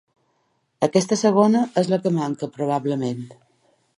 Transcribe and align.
Aquesta 0.87 1.17
segona 1.23 1.61
és 1.83 1.91
la 1.93 2.01
que 2.05 2.15
manca, 2.17 2.51
probablement. 2.57 3.25